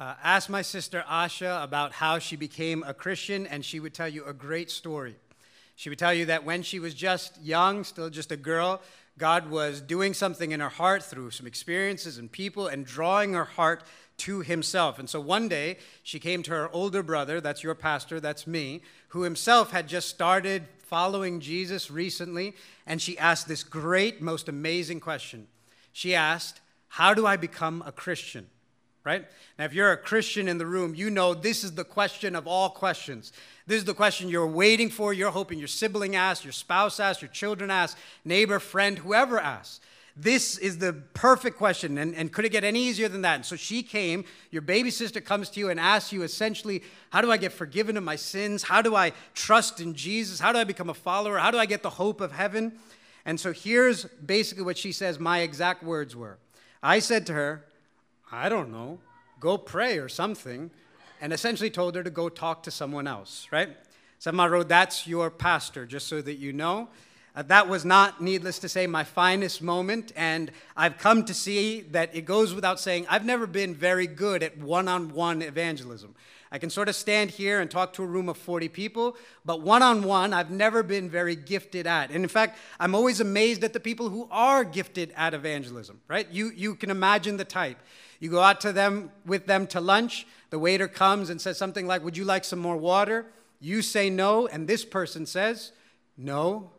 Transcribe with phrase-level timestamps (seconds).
[0.00, 4.08] uh, ask my sister Asha about how she became a Christian, and she would tell
[4.08, 5.14] you a great story.
[5.76, 8.80] She would tell you that when she was just young, still just a girl,
[9.18, 13.44] God was doing something in her heart through some experiences and people and drawing her
[13.44, 13.84] heart
[14.18, 14.98] to himself.
[14.98, 18.80] And so one day she came to her older brother, that's your pastor, that's me,
[19.08, 22.54] who himself had just started following Jesus recently,
[22.86, 25.46] and she asked this great, most amazing question.
[25.92, 28.48] She asked, How do I become a Christian?
[29.02, 29.26] Right?
[29.58, 32.46] Now, if you're a Christian in the room, you know this is the question of
[32.46, 33.32] all questions.
[33.66, 37.22] This is the question you're waiting for, you're hoping your sibling asks, your spouse asks,
[37.22, 39.80] your children ask, neighbor, friend, whoever asks.
[40.16, 41.96] This is the perfect question.
[41.96, 43.36] And, and could it get any easier than that?
[43.36, 47.22] And so she came, your baby sister comes to you and asks you essentially, How
[47.22, 48.64] do I get forgiven of my sins?
[48.64, 50.40] How do I trust in Jesus?
[50.40, 51.38] How do I become a follower?
[51.38, 52.72] How do I get the hope of heaven?
[53.24, 56.38] And so here's basically what she says my exact words were
[56.82, 57.64] I said to her,
[58.32, 58.98] I don't know,
[59.40, 60.70] go pray or something,
[61.20, 63.70] and essentially told her to go talk to someone else, right?
[64.20, 66.88] Samaro, that's your pastor, just so that you know.
[67.34, 71.82] Uh, that was not, needless to say, my finest moment, and I've come to see
[71.92, 76.14] that it goes without saying, I've never been very good at one on one evangelism.
[76.52, 79.62] I can sort of stand here and talk to a room of 40 people, but
[79.62, 82.10] one on one, I've never been very gifted at.
[82.10, 86.26] And in fact, I'm always amazed at the people who are gifted at evangelism, right?
[86.30, 87.78] You, you can imagine the type.
[88.18, 91.86] You go out to them with them to lunch, the waiter comes and says something
[91.86, 93.26] like, Would you like some more water?
[93.60, 95.72] You say no, and this person says,
[96.16, 96.70] No,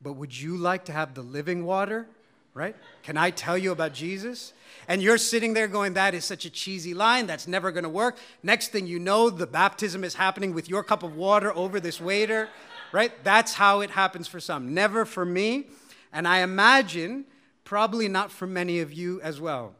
[0.00, 2.06] but would you like to have the living water?
[2.54, 2.76] Right?
[3.02, 4.52] Can I tell you about Jesus?
[4.86, 7.26] And you're sitting there going, That is such a cheesy line.
[7.26, 8.18] That's never going to work.
[8.42, 12.00] Next thing you know, the baptism is happening with your cup of water over this
[12.00, 12.48] waiter.
[12.92, 13.12] Right?
[13.24, 14.74] That's how it happens for some.
[14.74, 15.68] Never for me.
[16.12, 17.24] And I imagine
[17.64, 19.74] probably not for many of you as well.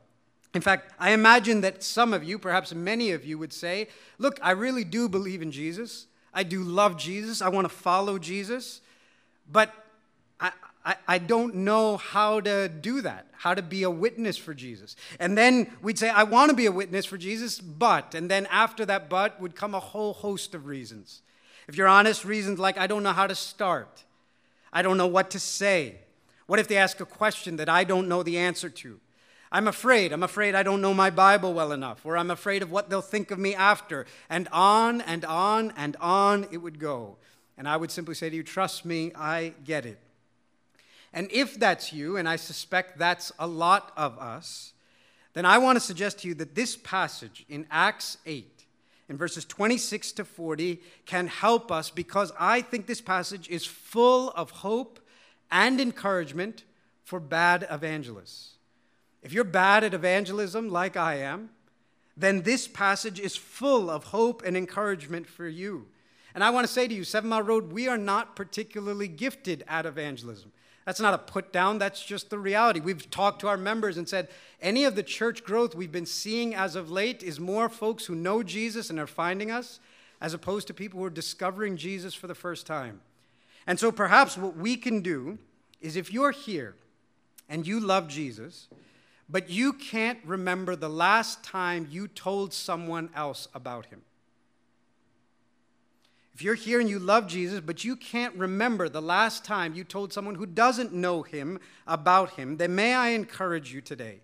[0.55, 4.39] In fact, I imagine that some of you, perhaps many of you, would say, Look,
[4.43, 6.07] I really do believe in Jesus.
[6.33, 7.43] I do love Jesus.
[7.43, 8.81] I want to follow Jesus.
[9.51, 9.75] But
[10.85, 14.97] I, I don't know how to do that, how to be a witness for Jesus.
[15.21, 18.15] And then we'd say, I want to be a witness for Jesus, but.
[18.15, 21.23] And then after that but would come a whole host of reasons.
[21.69, 24.05] If you're honest, reasons like, I don't know how to start,
[24.73, 25.97] I don't know what to say.
[26.47, 28.99] What if they ask a question that I don't know the answer to?
[29.53, 30.13] I'm afraid.
[30.13, 33.03] I'm afraid I don't know my Bible well enough, or I'm afraid of what they'll
[33.03, 34.07] think of me after.
[34.29, 37.19] And on and on and on it would go.
[37.57, 39.99] And I would simply say to you, Trust me, I get it.
[41.13, 44.73] And if that's you, and I suspect that's a lot of us,
[45.35, 48.65] then I want to suggest to you that this passage in Acts 8,
[49.09, 54.31] in verses 26 to 40, can help us because I think this passage is full
[54.31, 55.01] of hope
[55.51, 56.65] and encouragement
[57.05, 58.53] for bad evangelists.
[59.23, 61.51] If you're bad at evangelism, like I am,
[62.17, 65.87] then this passage is full of hope and encouragement for you.
[66.35, 69.65] And I want to say to you, Seven Mile Road, we are not particularly gifted
[69.69, 70.53] at evangelism.
[70.85, 72.81] That's not a put down, that's just the reality.
[72.81, 74.29] We've talked to our members and said
[74.61, 78.15] any of the church growth we've been seeing as of late is more folks who
[78.15, 79.79] know Jesus and are finding us,
[80.21, 83.01] as opposed to people who are discovering Jesus for the first time.
[83.67, 85.39] And so perhaps what we can do
[85.81, 86.75] is if you're here
[87.49, 88.69] and you love Jesus,
[89.29, 94.03] but you can't remember the last time you told someone else about him.
[96.43, 99.85] If you're here and you love Jesus, but you can't remember the last time you
[99.85, 104.23] told someone who doesn't know him about him, then may I encourage you today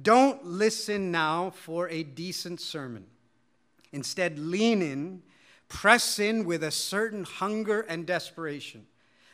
[0.00, 3.06] don't listen now for a decent sermon.
[3.90, 5.24] Instead, lean in,
[5.68, 8.86] press in with a certain hunger and desperation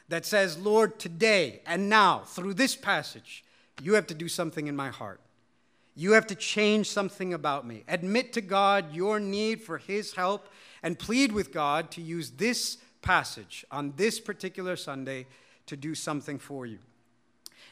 [0.08, 3.44] that says, Lord, today and now, through this passage,
[3.82, 5.20] you have to do something in my heart.
[5.94, 7.84] You have to change something about me.
[7.86, 10.48] Admit to God your need for His help
[10.84, 15.26] and plead with God to use this passage on this particular Sunday
[15.66, 16.78] to do something for you.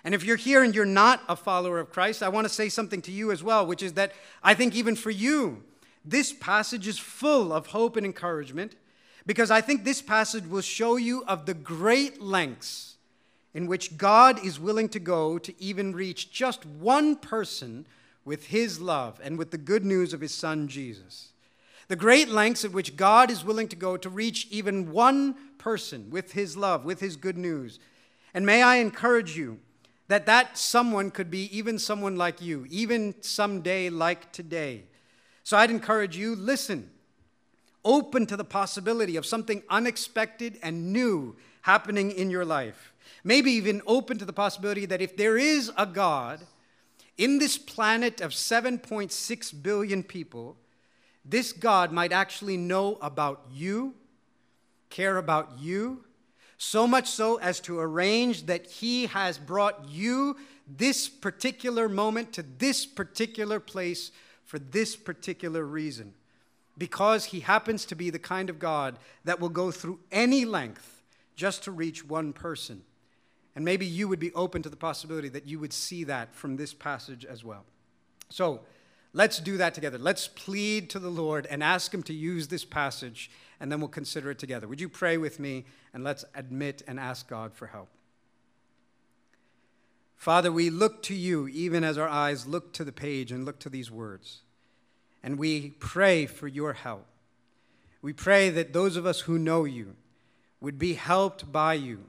[0.03, 2.71] And if you're here and you're not a follower of Christ, I want to say
[2.71, 4.13] something to you as well, which is that
[4.43, 5.63] I think even for you,
[6.05, 8.77] this passage is full of hope and encouragement
[9.27, 12.97] because I think this passage will show you of the great lengths
[13.53, 17.85] in which God is willing to go to even reach just one person
[18.25, 21.32] with his love and with the good news of his son Jesus
[21.93, 26.09] the great lengths at which God is willing to go to reach even one person
[26.09, 27.79] with his love, with his good news.
[28.33, 29.59] And may I encourage you
[30.09, 34.85] that that someone could be even someone like you, even someday like today.
[35.45, 36.89] So I'd encourage you listen,
[37.85, 42.95] open to the possibility of something unexpected and new happening in your life.
[43.23, 46.41] Maybe even open to the possibility that if there is a God
[47.19, 50.57] in this planet of 7.6 billion people,
[51.25, 53.95] this God might actually know about you,
[54.91, 56.05] care about you,
[56.59, 60.37] so much so as to arrange that He has brought you
[60.67, 64.13] this particular moment to this particular place
[64.45, 66.15] for this particular reason.
[66.79, 71.03] Because He happens to be the kind of God that will go through any length
[71.35, 72.83] just to reach one person.
[73.55, 76.57] And maybe you would be open to the possibility that you would see that from
[76.57, 77.65] this passage as well.
[78.31, 78.61] So
[79.13, 79.99] let's do that together.
[79.99, 83.31] Let's plead to the Lord and ask Him to use this passage,
[83.61, 84.69] and then we'll consider it together.
[84.69, 87.89] Would you pray with me and let's admit and ask God for help?
[90.17, 93.59] Father, we look to you even as our eyes look to the page and look
[93.59, 94.43] to these words.
[95.21, 97.07] And we pray for your help.
[98.03, 99.97] We pray that those of us who know you
[100.61, 102.05] would be helped by you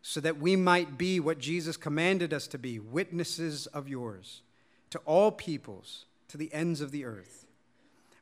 [0.00, 4.42] so that we might be what Jesus commanded us to be witnesses of yours
[4.90, 7.46] to all peoples, to the ends of the earth.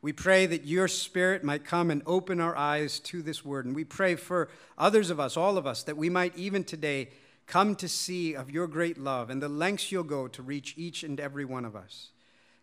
[0.02, 3.66] We pray that your spirit might come and open our eyes to this word.
[3.66, 7.08] And we pray for others of us, all of us, that we might even today
[7.46, 11.02] come to see of your great love and the lengths you'll go to reach each
[11.02, 12.10] and every one of us.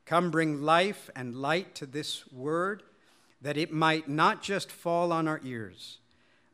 [0.05, 2.83] Come bring life and light to this word,
[3.41, 5.97] that it might not just fall on our ears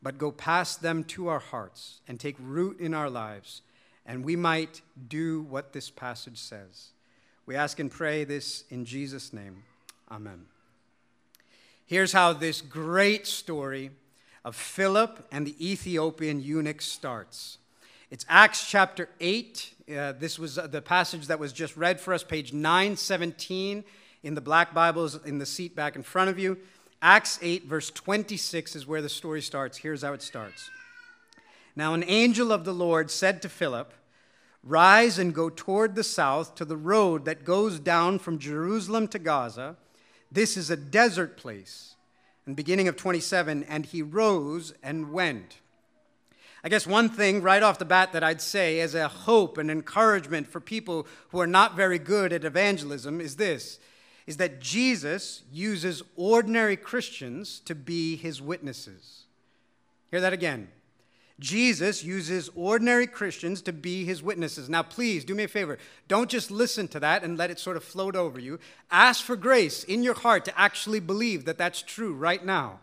[0.03, 3.61] but go past them to our hearts and take root in our lives,
[4.05, 6.89] and we might do what this passage says.
[7.45, 9.63] We ask and pray this in Jesus' name.
[10.09, 10.45] Amen.
[11.85, 13.91] Here's how this great story
[14.45, 17.57] of Philip and the Ethiopian eunuch starts.
[18.09, 19.73] It's Acts chapter 8.
[19.89, 23.83] Uh, this was uh, the passage that was just read for us, page 917
[24.23, 26.57] in the black Bibles in the seat back in front of you.
[27.01, 29.79] Acts 8, verse 26 is where the story starts.
[29.79, 30.69] Here's how it starts.
[31.75, 33.93] Now, an angel of the Lord said to Philip,
[34.63, 39.19] Rise and go toward the south to the road that goes down from Jerusalem to
[39.19, 39.75] Gaza.
[40.31, 41.95] This is a desert place.
[42.45, 45.57] And beginning of 27, and he rose and went.
[46.63, 49.69] I guess one thing right off the bat that I'd say as a hope and
[49.69, 53.79] encouragement for people who are not very good at evangelism is this
[54.25, 59.25] is that Jesus uses ordinary Christians to be his witnesses.
[60.11, 60.69] Hear that again.
[61.39, 64.69] Jesus uses ordinary Christians to be his witnesses.
[64.69, 65.79] Now, please do me a favor.
[66.07, 68.59] Don't just listen to that and let it sort of float over you.
[68.91, 72.79] Ask for grace in your heart to actually believe that that's true right now.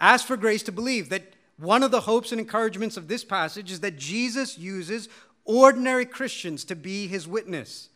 [0.00, 3.70] Ask for grace to believe that one of the hopes and encouragements of this passage
[3.70, 5.08] is that Jesus uses
[5.44, 7.88] ordinary Christians to be his witness.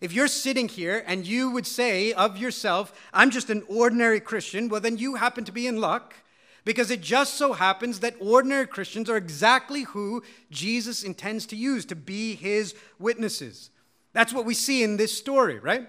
[0.00, 4.68] If you're sitting here and you would say of yourself, I'm just an ordinary Christian,
[4.68, 6.14] well, then you happen to be in luck
[6.64, 11.84] because it just so happens that ordinary Christians are exactly who Jesus intends to use
[11.86, 13.70] to be his witnesses.
[14.12, 15.88] That's what we see in this story, right?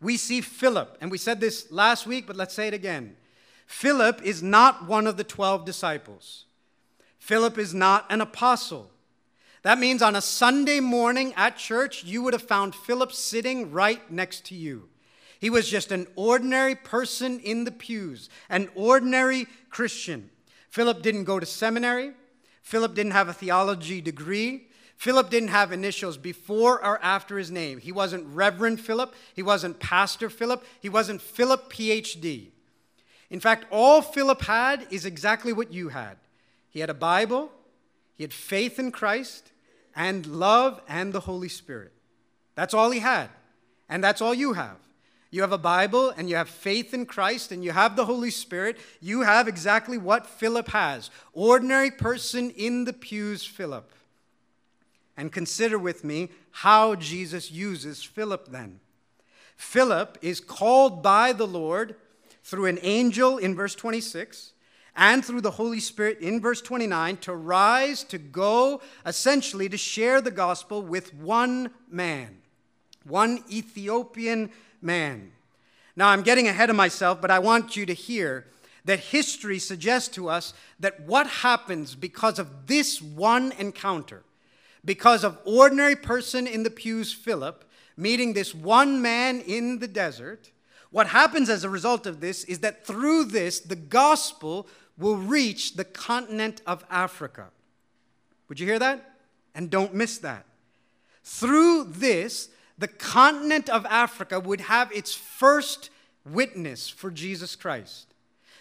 [0.00, 3.16] We see Philip, and we said this last week, but let's say it again.
[3.66, 6.44] Philip is not one of the 12 disciples.
[7.18, 8.90] Philip is not an apostle.
[9.62, 14.10] That means on a Sunday morning at church, you would have found Philip sitting right
[14.10, 14.89] next to you.
[15.40, 20.28] He was just an ordinary person in the pews, an ordinary Christian.
[20.68, 22.12] Philip didn't go to seminary.
[22.62, 24.68] Philip didn't have a theology degree.
[24.96, 27.78] Philip didn't have initials before or after his name.
[27.78, 29.14] He wasn't Reverend Philip.
[29.34, 30.62] He wasn't Pastor Philip.
[30.78, 32.48] He wasn't Philip, PhD.
[33.30, 36.18] In fact, all Philip had is exactly what you had.
[36.68, 37.50] He had a Bible,
[38.14, 39.52] he had faith in Christ
[39.96, 41.92] and love and the Holy Spirit.
[42.54, 43.30] That's all he had.
[43.88, 44.76] And that's all you have.
[45.30, 48.30] You have a Bible and you have faith in Christ and you have the Holy
[48.30, 48.78] Spirit.
[49.00, 51.10] You have exactly what Philip has.
[51.32, 53.92] Ordinary person in the pews, Philip.
[55.16, 58.80] And consider with me how Jesus uses Philip then.
[59.56, 61.94] Philip is called by the Lord
[62.42, 64.52] through an angel in verse 26
[64.96, 70.20] and through the Holy Spirit in verse 29 to rise, to go, essentially to share
[70.20, 72.38] the gospel with one man,
[73.04, 74.50] one Ethiopian
[74.82, 75.32] man.
[75.96, 78.46] Now, I'm getting ahead of myself, but I want you to hear
[78.84, 84.22] that history suggests to us that what happens because of this one encounter,
[84.84, 87.64] because of ordinary person in the pews, Philip,
[87.96, 90.50] meeting this one man in the desert,
[90.90, 94.66] what happens as a result of this is that through this, the gospel
[94.98, 97.48] will reach the continent of Africa.
[98.48, 99.18] Would you hear that?
[99.54, 100.46] And don't miss that.
[101.22, 102.48] Through this,
[102.80, 105.90] the continent of Africa would have its first
[106.24, 108.06] witness for Jesus Christ.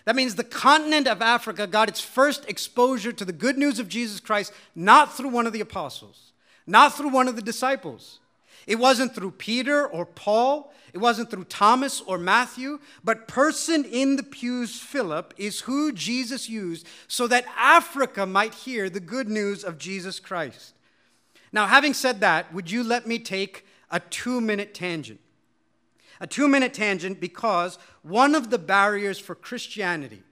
[0.04, 3.88] That means the continent of Africa got its first exposure to the good news of
[3.88, 6.34] Jesus Christ not through one of the apostles,
[6.68, 8.20] not through one of the disciples.
[8.68, 10.74] It wasn't through Peter or Paul.
[10.94, 12.80] It wasn't through Thomas or Matthew.
[13.04, 18.90] But person in the pews, Philip, is who Jesus used so that Africa might hear
[18.90, 20.74] the good news of Jesus Christ.
[21.54, 25.20] Now, having said that, would you let me take a two minute tangent?
[26.22, 30.24] A two minute tangent because one of the barriers for Christianity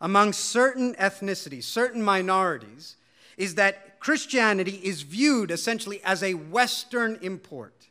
[0.00, 2.96] among certain ethnicities, certain minorities,
[3.36, 7.88] is that Christianity is viewed essentially as a Western import.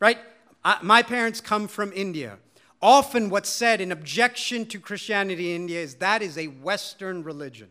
[0.00, 0.18] Right?
[0.64, 2.38] I, my parents come from India.
[2.82, 7.68] Often, what's said in objection to Christianity in India is that is a Western religion.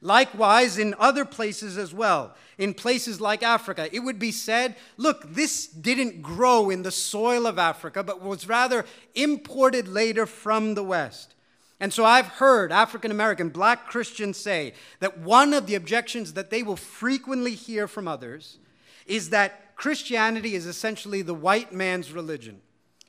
[0.00, 5.32] Likewise, in other places as well, in places like Africa, it would be said look,
[5.32, 8.84] this didn't grow in the soil of Africa, but was rather
[9.14, 11.34] imported later from the West.
[11.80, 16.50] And so I've heard African American black Christians say that one of the objections that
[16.50, 18.58] they will frequently hear from others
[19.06, 22.60] is that Christianity is essentially the white man's religion.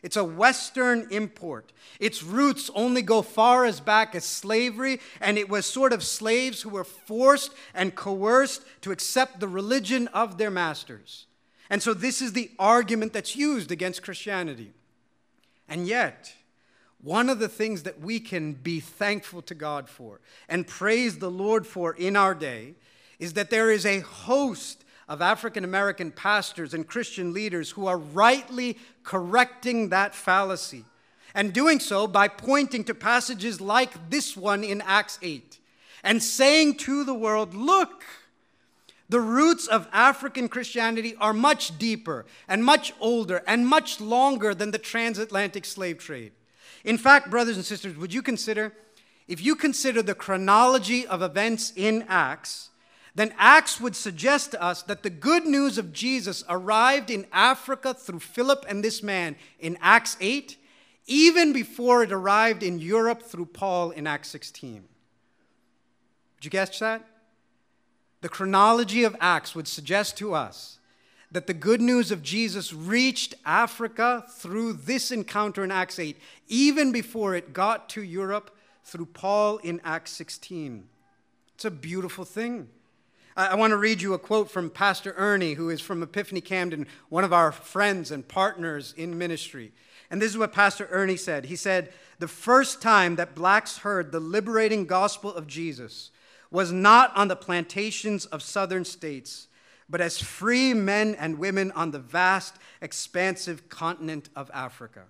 [0.05, 1.73] It's a Western import.
[1.99, 6.61] Its roots only go far as back as slavery, and it was sort of slaves
[6.61, 11.25] who were forced and coerced to accept the religion of their masters.
[11.71, 14.73] And so, this is the argument that's used against Christianity.
[15.67, 16.35] And yet,
[17.01, 21.31] one of the things that we can be thankful to God for and praise the
[21.31, 22.75] Lord for in our day
[23.17, 27.97] is that there is a host of African American pastors and Christian leaders who are
[27.97, 30.85] rightly correcting that fallacy,
[31.33, 35.59] and doing so by pointing to passages like this one in Acts 8
[36.03, 38.03] and saying to the world, Look,
[39.09, 44.71] the roots of African Christianity are much deeper and much older and much longer than
[44.71, 46.31] the transatlantic slave trade.
[46.83, 48.73] In fact, brothers and sisters, would you consider,
[49.27, 52.69] if you consider the chronology of events in Acts,
[53.15, 57.93] then Acts would suggest to us that the good news of Jesus arrived in Africa
[57.93, 60.57] through Philip and this man in Acts 8,
[61.07, 64.83] even before it arrived in Europe through Paul in Acts 16.
[66.35, 67.07] Did you guess that?
[68.19, 70.79] The chronology of Acts would suggest to us
[71.31, 76.17] that the good news of Jesus reached Africa through this encounter in Acts 8,
[76.47, 80.87] even before it got to Europe through Paul in Acts 16.
[81.53, 82.69] It's a beautiful thing.
[83.37, 86.87] I want to read you a quote from Pastor Ernie, who is from Epiphany Camden,
[87.09, 89.73] one of our friends and partners in ministry.
[90.09, 91.45] And this is what Pastor Ernie said.
[91.45, 96.11] He said, The first time that blacks heard the liberating gospel of Jesus
[96.49, 99.49] was not on the plantations of southern states,
[99.89, 105.03] but as free men and women on the vast, expansive continent of Africa.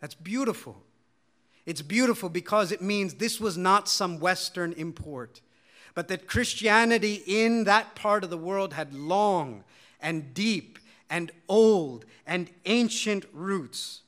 [0.00, 0.82] That's beautiful.
[1.66, 5.40] It's beautiful because it means this was not some Western import
[5.94, 9.64] but that Christianity in that part of the world had long
[10.00, 10.78] and deep
[11.10, 14.00] and old and ancient roots.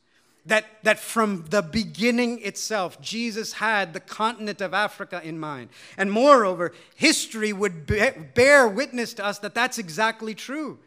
[0.47, 5.71] That, that from the beginning itself, Jesus had the continent of Africa in mind.
[5.97, 7.87] And moreover, history would
[8.35, 10.79] bear witness to us that that's exactly true.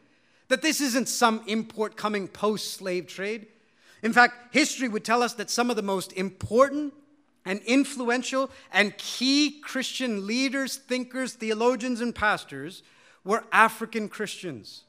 [0.50, 3.48] That this isn't some import coming post slave trade.
[4.04, 6.94] In fact, history would tell us that some of the most important
[7.48, 12.84] and influential and key Christian leaders, thinkers, theologians, and pastors
[13.24, 14.84] were African Christians.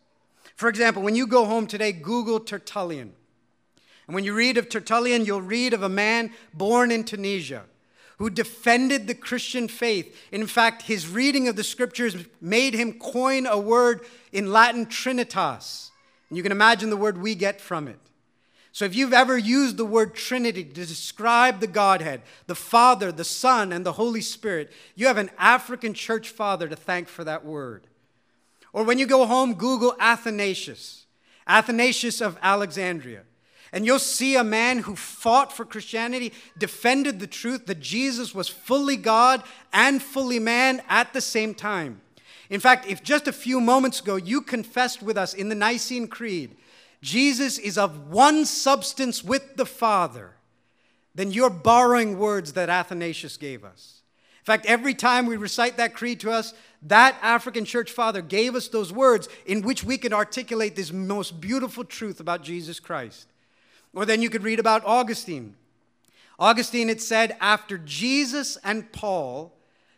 [0.57, 3.13] For example, when you go home today, Google Tertullian.
[4.07, 7.65] And when you read of Tertullian, you'll read of a man born in Tunisia
[8.19, 10.17] who defended the Christian faith.
[10.33, 14.01] In fact, his reading of the scriptures made him coin a word
[14.33, 15.91] in Latin, trinitas.
[16.29, 18.01] And you can imagine the word we get from it.
[18.79, 23.25] So, if you've ever used the word Trinity to describe the Godhead, the Father, the
[23.25, 27.45] Son, and the Holy Spirit, you have an African church father to thank for that
[27.45, 27.89] word.
[28.73, 31.07] Or when you go home, Google Athanasius,
[31.49, 33.23] Athanasius of Alexandria.
[33.73, 38.49] And you'll see a man who fought for Christianity, defended the truth that Jesus was
[38.49, 39.43] fully God
[39.73, 42.01] and fully man at the same time.
[42.49, 46.07] In fact, if just a few moments ago you confessed with us in the Nicene
[46.07, 46.55] Creed
[47.01, 50.35] Jesus is of one substance with the Father,
[51.15, 54.03] then you're borrowing words that Athanasius gave us.
[54.41, 58.55] In fact, every time we recite that creed to us, that African church father gave
[58.55, 63.29] us those words in which we can articulate this most beautiful truth about Jesus Christ.
[63.93, 65.55] Or then you could read about Augustine.
[66.39, 69.53] Augustine had said, after Jesus and Paul,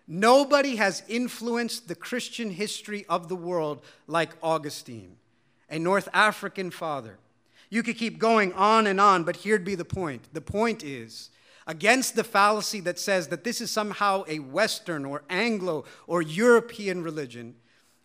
[0.08, 5.16] nobody has influenced the Christian history of the world like Augustine
[5.70, 7.18] a North African father.
[7.70, 10.28] You could keep going on and on, but here'd be the point.
[10.32, 11.30] The point is
[11.66, 17.02] against the fallacy that says that this is somehow a Western or Anglo or European
[17.04, 17.54] religion,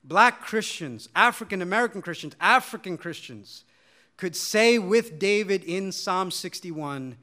[0.03, 3.63] black Christians, African American Christians, African Christians
[4.17, 7.17] could say with David in Psalm 61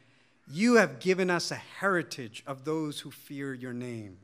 [0.51, 4.19] You have given us a heritage of those who fear your name.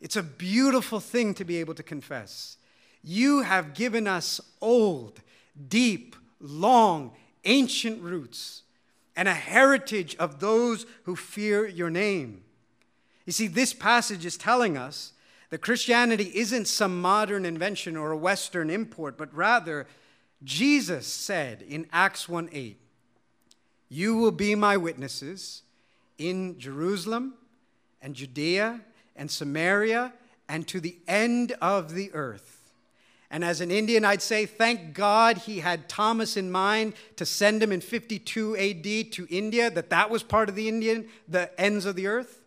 [0.00, 2.56] It's a beautiful thing to be able to confess.
[3.02, 5.20] You have given us old,
[5.68, 7.12] deep, long,
[7.44, 8.62] ancient roots
[9.16, 12.44] and a heritage of those who fear your name.
[13.26, 15.12] You see, this passage is telling us
[15.50, 19.86] that Christianity isn't some modern invention or a Western import, but rather,
[20.44, 22.78] Jesus said in Acts 1 8,
[23.88, 25.62] You will be my witnesses
[26.16, 27.34] in Jerusalem
[28.00, 28.80] and Judea
[29.16, 30.12] and Samaria
[30.48, 32.57] and to the end of the earth.
[33.30, 37.62] And as an Indian, I'd say, thank God he had Thomas in mind to send
[37.62, 41.84] him in 52 AD to India, that that was part of the Indian, the ends
[41.84, 42.40] of the earth.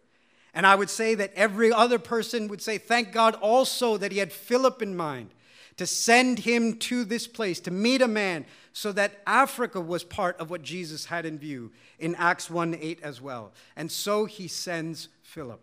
[0.53, 4.17] And I would say that every other person would say, thank God also that he
[4.17, 5.29] had Philip in mind
[5.77, 10.37] to send him to this place, to meet a man, so that Africa was part
[10.39, 13.53] of what Jesus had in view in Acts 1 8 as well.
[13.75, 15.61] And so he sends Philip.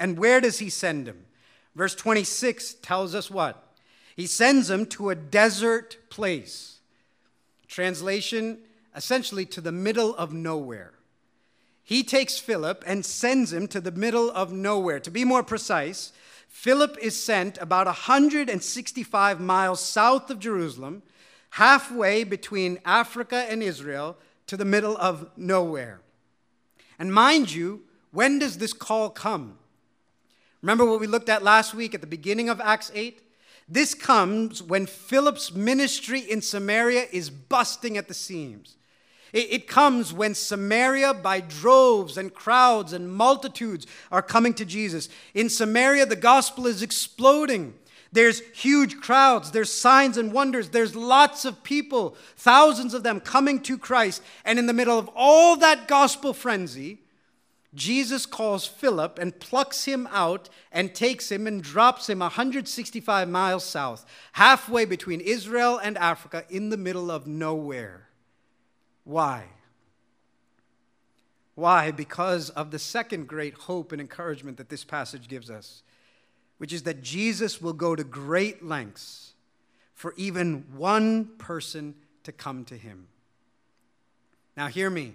[0.00, 1.26] And where does he send him?
[1.74, 3.67] Verse 26 tells us what?
[4.18, 6.80] He sends him to a desert place.
[7.68, 8.58] Translation
[8.96, 10.94] essentially to the middle of nowhere.
[11.84, 14.98] He takes Philip and sends him to the middle of nowhere.
[14.98, 16.10] To be more precise,
[16.48, 21.04] Philip is sent about 165 miles south of Jerusalem,
[21.50, 24.16] halfway between Africa and Israel,
[24.48, 26.00] to the middle of nowhere.
[26.98, 29.58] And mind you, when does this call come?
[30.60, 33.22] Remember what we looked at last week at the beginning of Acts 8?
[33.68, 38.76] This comes when Philip's ministry in Samaria is busting at the seams.
[39.32, 45.10] It, comes when Samaria, by droves and crowds and multitudes, are coming to Jesus.
[45.34, 47.74] In Samaria, the gospel is exploding.
[48.10, 53.60] There's huge crowds, there's signs and wonders, there's lots of people, thousands of them coming
[53.64, 54.22] to Christ.
[54.46, 57.00] And in the middle of all that gospel frenzy,
[57.74, 63.64] Jesus calls Philip and plucks him out and takes him and drops him 165 miles
[63.64, 68.08] south, halfway between Israel and Africa, in the middle of nowhere.
[69.04, 69.44] Why?
[71.54, 71.90] Why?
[71.90, 75.82] Because of the second great hope and encouragement that this passage gives us,
[76.58, 79.34] which is that Jesus will go to great lengths
[79.94, 83.08] for even one person to come to him.
[84.56, 85.14] Now, hear me.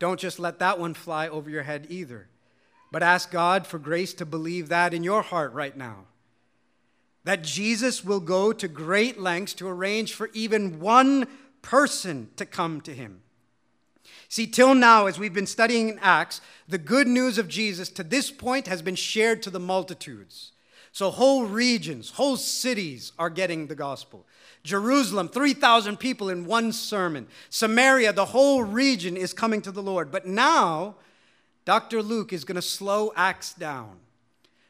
[0.00, 2.26] Don't just let that one fly over your head either.
[2.90, 6.06] But ask God for grace to believe that in your heart right now.
[7.22, 11.28] That Jesus will go to great lengths to arrange for even one
[11.62, 13.20] person to come to him.
[14.28, 18.02] See, till now, as we've been studying in Acts, the good news of Jesus to
[18.02, 20.52] this point has been shared to the multitudes.
[20.92, 24.26] So whole regions, whole cities are getting the gospel.
[24.64, 27.28] Jerusalem, 3,000 people in one sermon.
[27.48, 30.10] Samaria, the whole region is coming to the Lord.
[30.10, 30.96] But now,
[31.64, 32.02] Dr.
[32.02, 34.00] Luke is going to slow Acts down.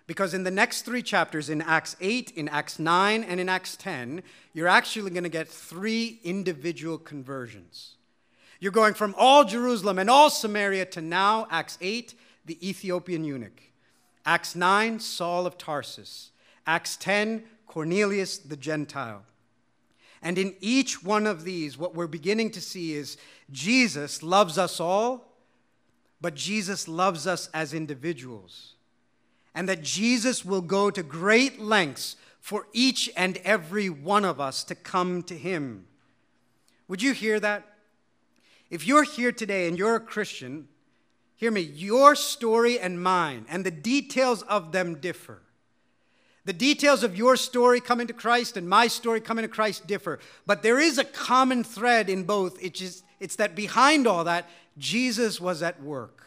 [0.06, 3.76] Because in the next three chapters, in Acts 8, in Acts 9, and in Acts
[3.76, 7.94] 10, you're actually going to get three individual conversions.
[8.58, 13.69] You're going from all Jerusalem and all Samaria to now, Acts 8, the Ethiopian eunuch.
[14.24, 16.30] Acts 9, Saul of Tarsus.
[16.66, 19.22] Acts 10, Cornelius the Gentile.
[20.22, 23.16] And in each one of these, what we're beginning to see is
[23.50, 25.32] Jesus loves us all,
[26.20, 28.74] but Jesus loves us as individuals.
[29.54, 34.62] And that Jesus will go to great lengths for each and every one of us
[34.64, 35.86] to come to Him.
[36.88, 37.66] Would you hear that?
[38.68, 40.68] If you're here today and you're a Christian,
[41.40, 45.40] hear me, your story and mine and the details of them differ.
[46.44, 50.18] The details of your story coming to Christ and my story coming to Christ differ,
[50.46, 52.62] but there is a common thread in both.
[52.62, 56.24] It's, just, it's that behind all that, Jesus was at work.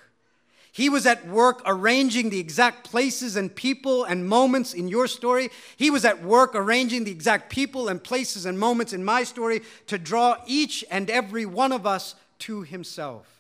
[0.72, 5.52] He was at work arranging the exact places and people and moments in your story.
[5.78, 9.62] He was at work arranging the exact people and places and moments in my story
[9.86, 13.33] to draw each and every one of us to Himself.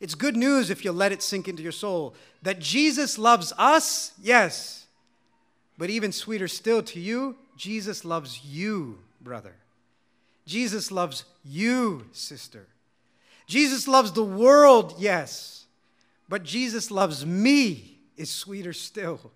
[0.00, 4.12] It's good news if you let it sink into your soul that Jesus loves us,
[4.22, 4.78] yes
[5.78, 9.54] but even sweeter still to you, Jesus loves you, brother.
[10.44, 12.66] Jesus loves you, sister.
[13.46, 15.66] Jesus loves the world, yes,
[16.28, 19.30] but Jesus loves me is sweeter still.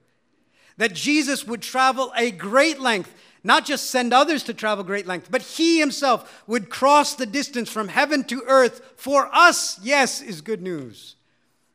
[0.78, 5.28] That Jesus would travel a great length, not just send others to travel great length,
[5.30, 10.40] but he himself would cross the distance from heaven to earth for us, yes, is
[10.40, 11.16] good news.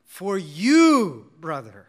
[0.05, 1.87] For you, brother,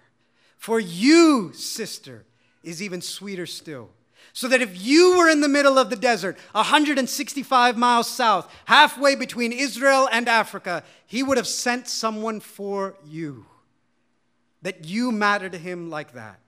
[0.57, 2.25] for you, sister,
[2.63, 3.91] is even sweeter still.
[4.33, 9.15] So that if you were in the middle of the desert, 165 miles south, halfway
[9.15, 13.47] between Israel and Africa, he would have sent someone for you.
[14.63, 16.41] That you matter to him like that.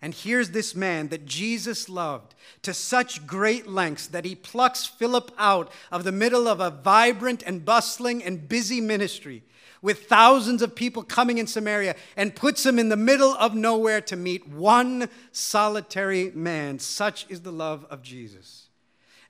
[0.00, 5.32] And here's this man that Jesus loved to such great lengths that he plucks Philip
[5.38, 9.42] out of the middle of a vibrant and bustling and busy ministry
[9.82, 14.00] with thousands of people coming in Samaria and puts him in the middle of nowhere
[14.02, 16.78] to meet one solitary man.
[16.78, 18.68] Such is the love of Jesus.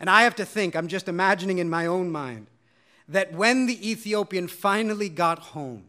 [0.00, 2.46] And I have to think, I'm just imagining in my own mind,
[3.08, 5.84] that when the Ethiopian finally got home,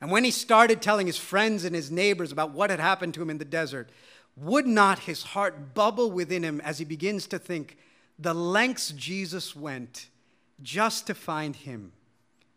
[0.00, 3.22] and when he started telling his friends and his neighbors about what had happened to
[3.22, 3.90] him in the desert,
[4.36, 7.76] would not his heart bubble within him as he begins to think
[8.18, 10.08] the lengths Jesus went
[10.62, 11.92] just to find him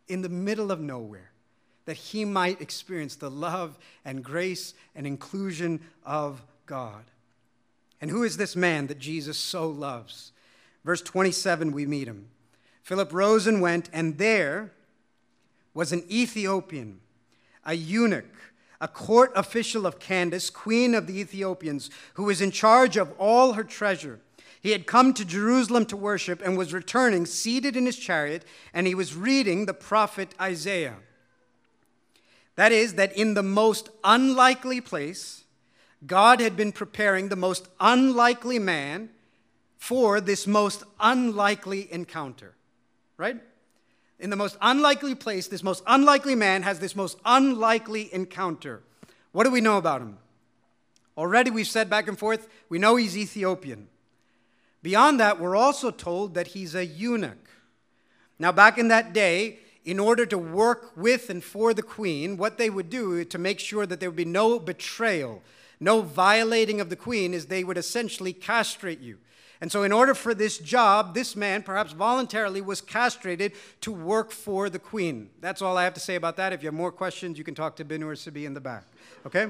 [0.07, 1.31] in the middle of nowhere,
[1.85, 7.03] that he might experience the love and grace and inclusion of God?
[7.99, 10.31] And who is this man that Jesus so loves?
[10.83, 12.27] Verse 27, we meet him.
[12.83, 14.71] Philip rose and went, and there
[15.73, 16.99] was an Ethiopian
[17.65, 18.25] a eunuch,
[18.81, 23.53] a court official of Candace, queen of the Ethiopians, who was in charge of all
[23.53, 24.19] her treasure.
[24.61, 28.87] He had come to Jerusalem to worship and was returning, seated in his chariot, and
[28.87, 30.97] he was reading the prophet Isaiah.
[32.55, 35.43] That is, that in the most unlikely place,
[36.05, 39.09] God had been preparing the most unlikely man
[39.77, 42.55] for this most unlikely encounter.
[43.17, 43.41] Right?
[44.19, 48.81] In the most unlikely place, this most unlikely man has this most unlikely encounter.
[49.31, 50.17] What do we know about him?
[51.17, 53.87] Already we've said back and forth, we know he's Ethiopian.
[54.81, 57.49] Beyond that, we're also told that he's a eunuch.
[58.39, 62.57] Now, back in that day, in order to work with and for the queen, what
[62.57, 65.41] they would do to make sure that there would be no betrayal,
[65.79, 69.17] no violating of the queen, is they would essentially castrate you.
[69.63, 74.29] And so, in order for this job, this man, perhaps voluntarily, was castrated to work
[74.29, 75.29] for the queen.
[75.39, 76.51] That's all I have to say about that.
[76.51, 78.83] If you have more questions, you can talk to Binu or Sibi in the back.
[79.25, 79.47] Okay?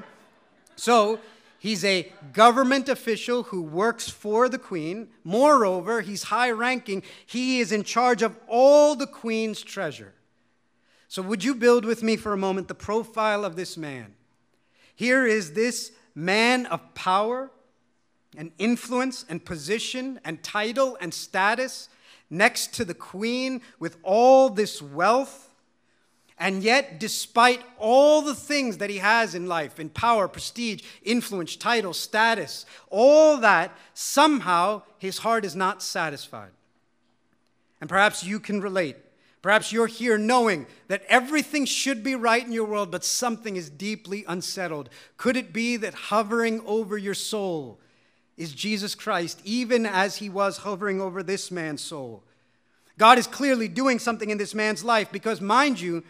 [0.75, 1.17] So,
[1.57, 5.07] he's a government official who works for the queen.
[5.23, 10.13] Moreover, he's high ranking, he is in charge of all the queen's treasure.
[11.07, 14.13] So, would you build with me for a moment the profile of this man?
[14.95, 17.49] Here is this man of power
[18.37, 21.89] and influence and position and title and status
[22.29, 25.49] next to the queen with all this wealth.
[26.39, 31.55] And yet, despite all the things that he has in life in power, prestige, influence,
[31.55, 36.51] title, status all that, somehow his heart is not satisfied.
[37.79, 38.97] And perhaps you can relate.
[39.41, 43.69] Perhaps you're here knowing that everything should be right in your world, but something is
[43.69, 44.89] deeply unsettled.
[45.17, 47.79] Could it be that hovering over your soul
[48.37, 52.23] is Jesus Christ, even as he was hovering over this man's soul.
[52.97, 56.03] God is clearly doing something in this man's life because, mind you,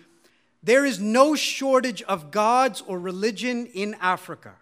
[0.61, 4.53] there is no shortage of gods or religion in Africa.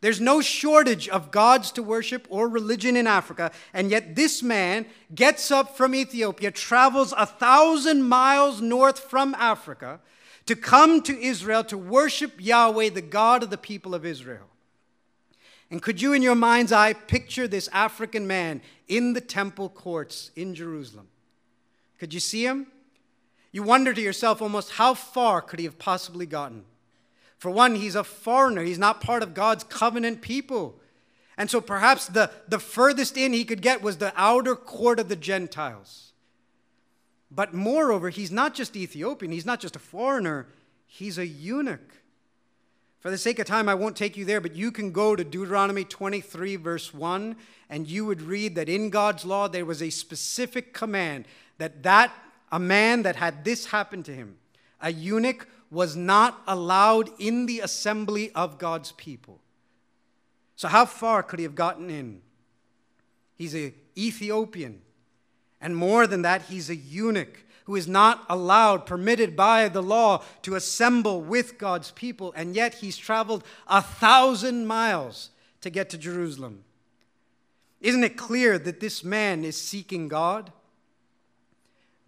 [0.00, 4.86] There's no shortage of gods to worship or religion in Africa, and yet this man
[5.14, 10.00] gets up from Ethiopia, travels a thousand miles north from Africa
[10.46, 14.49] to come to Israel to worship Yahweh, the God of the people of Israel.
[15.70, 20.32] And could you, in your mind's eye, picture this African man in the temple courts
[20.34, 21.08] in Jerusalem?
[21.98, 22.66] Could you see him?
[23.52, 26.64] You wonder to yourself almost how far could he have possibly gotten?
[27.38, 30.80] For one, he's a foreigner, he's not part of God's covenant people.
[31.38, 35.08] And so perhaps the, the furthest in he could get was the outer court of
[35.08, 36.12] the Gentiles.
[37.30, 40.48] But moreover, he's not just Ethiopian, he's not just a foreigner,
[40.86, 41.99] he's a eunuch.
[43.00, 45.24] For the sake of time, I won't take you there, but you can go to
[45.24, 47.34] Deuteronomy 23, verse 1,
[47.70, 52.12] and you would read that in God's law there was a specific command that, that
[52.52, 54.36] a man that had this happen to him,
[54.82, 59.40] a eunuch, was not allowed in the assembly of God's people.
[60.56, 62.20] So, how far could he have gotten in?
[63.36, 64.82] He's an Ethiopian.
[65.58, 70.20] And more than that, he's a eunuch who is not allowed, permitted by the law
[70.42, 75.30] to assemble with God's people, and yet he's traveled a thousand miles
[75.60, 76.64] to get to Jerusalem.
[77.80, 80.50] Isn't it clear that this man is seeking God?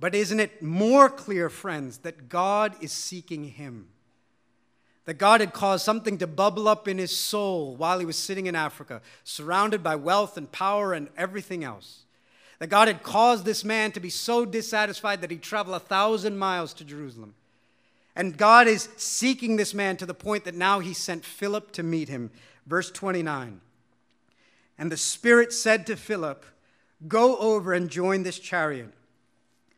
[0.00, 3.86] But isn't it more clear, friends, that God is seeking him?
[5.04, 8.46] That God had caused something to bubble up in his soul while he was sitting
[8.46, 12.02] in Africa, surrounded by wealth and power and everything else
[12.62, 16.38] that God had caused this man to be so dissatisfied that he traveled a thousand
[16.38, 17.34] miles to Jerusalem.
[18.14, 21.82] And God is seeking this man to the point that now he sent Philip to
[21.82, 22.30] meet him.
[22.64, 23.60] Verse 29.
[24.78, 26.46] And the Spirit said to Philip,
[27.08, 28.94] Go over and join this chariot.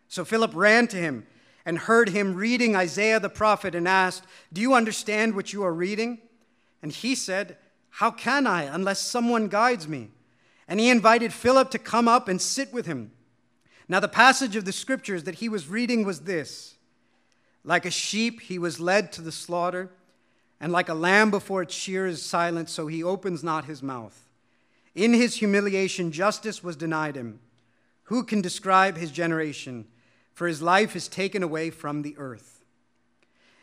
[0.09, 1.27] So Philip ran to him
[1.65, 5.73] and heard him reading Isaiah the prophet and asked, Do you understand what you are
[5.73, 6.19] reading?
[6.83, 7.57] And he said,
[7.89, 10.11] How can I unless someone guides me?
[10.67, 13.13] And he invited Philip to come up and sit with him.
[13.89, 16.77] Now, the passage of the scriptures that he was reading was this
[17.65, 19.91] Like a sheep, he was led to the slaughter,
[20.61, 24.29] and like a lamb before its shear is silent, so he opens not his mouth.
[24.95, 27.41] In his humiliation, justice was denied him.
[28.05, 29.87] Who can describe his generation?
[30.33, 32.65] For his life is taken away from the earth.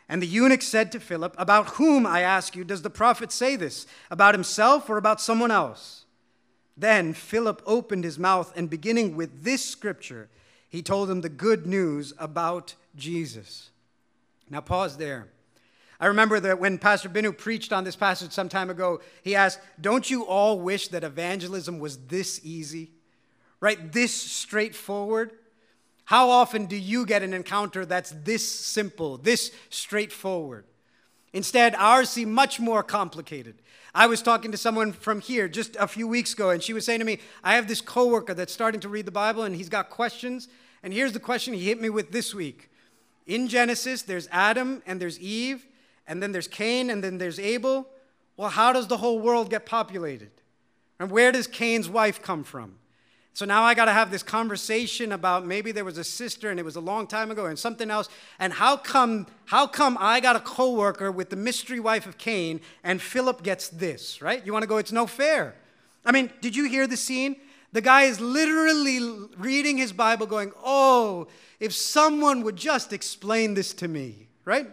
[0.08, 3.56] And the eunuch said to Philip, About whom, I ask you, does the prophet say
[3.56, 3.86] this?
[4.10, 6.01] About himself or about someone else?
[6.76, 10.28] Then Philip opened his mouth, and beginning with this scripture,
[10.68, 13.70] he told them the good news about Jesus.
[14.48, 15.28] Now, pause there.
[16.00, 19.60] I remember that when Pastor Binu preached on this passage some time ago, he asked,
[19.80, 22.90] Don't you all wish that evangelism was this easy?
[23.60, 23.92] Right?
[23.92, 25.30] This straightforward?
[26.04, 30.64] How often do you get an encounter that's this simple, this straightforward?
[31.32, 33.54] Instead, ours seem much more complicated.
[33.94, 36.84] I was talking to someone from here just a few weeks ago, and she was
[36.84, 39.68] saying to me, I have this coworker that's starting to read the Bible, and he's
[39.68, 40.48] got questions.
[40.82, 42.70] And here's the question he hit me with this week.
[43.26, 45.66] In Genesis, there's Adam and there's Eve,
[46.06, 47.86] and then there's Cain, and then there's Abel.
[48.36, 50.32] Well, how does the whole world get populated?
[50.98, 52.76] And where does Cain's wife come from?
[53.34, 56.60] So now I got to have this conversation about maybe there was a sister and
[56.60, 58.08] it was a long time ago and something else.
[58.38, 62.60] And how come how come I got a coworker with the mystery wife of Cain
[62.84, 64.44] and Philip gets this, right?
[64.44, 65.54] You want to go it's no fair.
[66.04, 67.36] I mean, did you hear the scene?
[67.72, 69.00] The guy is literally
[69.38, 74.68] reading his Bible going, "Oh, if someone would just explain this to me," right?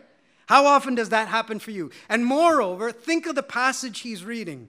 [0.48, 1.91] How often does that happen for you?
[2.10, 4.67] And moreover, think of the passage he's reading.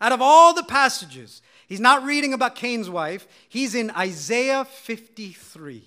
[0.00, 5.84] Out of all the passages, he's not reading about Cain's wife, he's in Isaiah 53.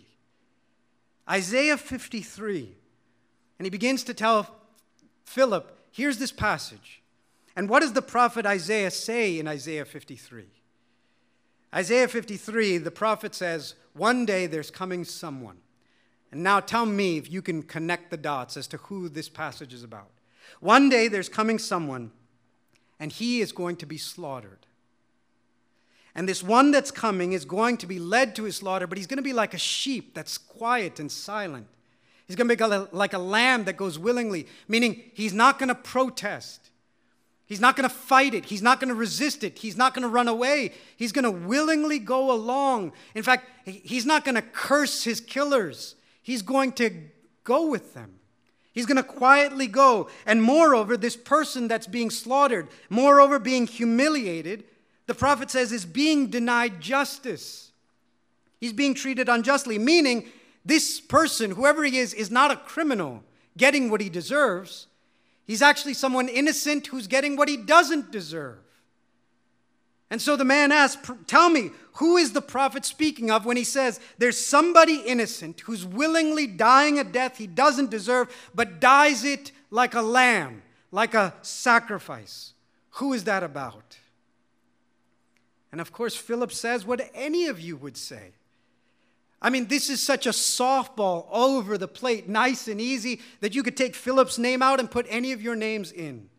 [1.30, 2.76] Isaiah 53.
[3.60, 4.56] And he begins to tell
[5.26, 7.02] Philip, here's this passage.
[7.56, 10.46] And what does the prophet Isaiah say in Isaiah 53?
[11.74, 15.58] Isaiah 53, the prophet says, One day there's coming someone
[16.32, 19.74] and now tell me if you can connect the dots as to who this passage
[19.74, 20.12] is about.
[20.60, 22.12] One day there's coming someone,
[23.00, 24.67] and he is going to be slaughtered.
[26.18, 29.06] And this one that's coming is going to be led to his slaughter, but he's
[29.06, 31.68] going to be like a sheep that's quiet and silent.
[32.26, 35.76] He's going to be like a lamb that goes willingly, meaning he's not going to
[35.76, 36.72] protest.
[37.46, 38.46] He's not going to fight it.
[38.46, 39.60] He's not going to resist it.
[39.60, 40.74] He's not going to run away.
[40.98, 42.94] He's going to willingly go along.
[43.14, 45.96] In fact, he's not going to curse his killers.
[46.24, 46.90] He's going to
[47.44, 48.16] go with them.
[48.74, 50.10] He's going to quietly go.
[50.26, 54.66] And moreover, this person that's being slaughtered, moreover, being humiliated,
[55.08, 57.72] the prophet says is being denied justice.
[58.60, 60.28] He's being treated unjustly, meaning
[60.66, 63.24] this person, whoever he is, is not a criminal
[63.58, 64.88] getting what he deserves.
[65.46, 68.60] He's actually someone innocent who's getting what he doesn't deserve.
[70.10, 73.64] And so the man asked, Tell me, who is the prophet speaking of when he
[73.64, 79.52] says there's somebody innocent who's willingly dying a death he doesn't deserve, but dies it
[79.72, 82.54] like a lamb, like a sacrifice?
[82.92, 83.98] Who is that about?
[85.72, 88.32] And of course, Philip says what any of you would say.
[89.42, 93.54] I mean, this is such a softball all over the plate, nice and easy, that
[93.54, 96.30] you could take Philip's name out and put any of your names in.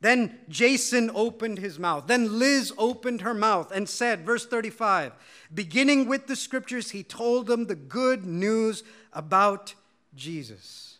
[0.00, 2.06] Then Jason opened his mouth.
[2.06, 5.12] Then Liz opened her mouth and said, verse 35,
[5.52, 9.74] beginning with the scriptures, he told them the good news about
[10.14, 10.98] Jesus.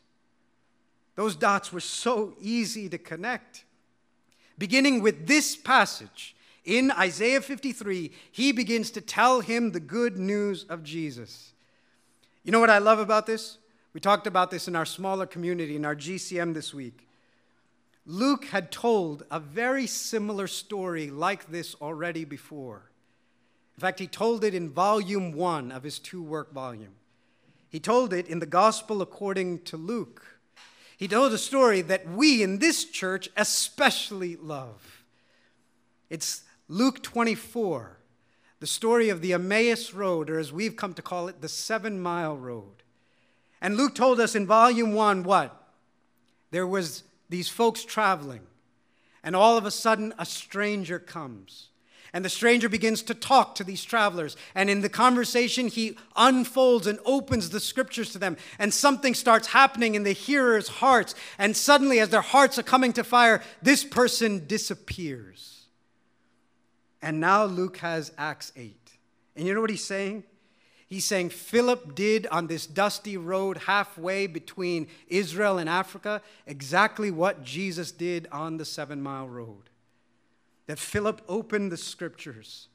[1.17, 3.65] Those dots were so easy to connect.
[4.59, 10.65] Beginning with this passage in Isaiah 53, he begins to tell him the good news
[10.69, 11.53] of Jesus.
[12.45, 13.59] You know what I love about this?
[13.93, 17.09] We talked about this in our smaller community, in our GCM this week.
[18.07, 22.91] Luke had told a very similar story like this already before.
[23.77, 26.95] In fact, he told it in volume one of his two work volume.
[27.69, 30.39] He told it in the Gospel according to Luke.
[30.97, 35.05] He told a story that we in this church especially love.
[36.11, 37.99] It's Luke 24,
[38.61, 42.01] the story of the Emmaus Road, or as we've come to call it, the Seven
[42.01, 42.85] Mile Road.
[43.61, 45.69] And Luke told us in volume one what?
[46.53, 48.43] There was these folks traveling,
[49.25, 51.71] and all of a sudden a stranger comes.
[52.13, 54.37] And the stranger begins to talk to these travelers.
[54.55, 58.37] And in the conversation, he unfolds and opens the scriptures to them.
[58.61, 61.17] And something starts happening in the hearers' hearts.
[61.37, 65.60] And suddenly, as their hearts are coming to fire, this person disappears.
[67.03, 68.77] And now Luke has Acts 8.
[69.37, 70.25] And you know what he's saying?
[70.87, 77.45] He's saying Philip did on this dusty road halfway between Israel and Africa exactly what
[77.45, 79.71] Jesus did on the seven mile road.
[80.67, 82.69] That Philip opened the scriptures.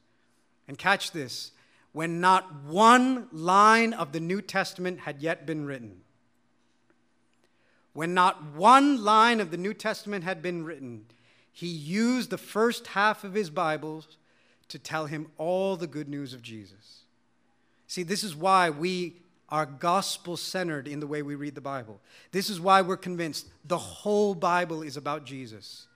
[0.68, 1.52] And catch this
[1.92, 6.02] when not one line of the New Testament had yet been written.
[7.92, 11.06] When not one line of the New Testament had been written,
[11.56, 14.04] he used the first half of his Bible
[14.68, 17.04] to tell him all the good news of Jesus.
[17.86, 21.98] See, this is why we are gospel centered in the way we read the Bible.
[22.30, 25.86] This is why we're convinced the whole Bible is about Jesus.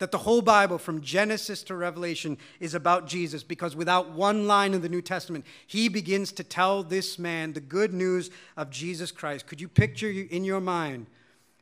[0.00, 4.74] That the whole Bible, from Genesis to Revelation, is about Jesus because without one line
[4.74, 9.12] in the New Testament, he begins to tell this man the good news of Jesus
[9.12, 9.46] Christ.
[9.46, 11.06] Could you picture in your mind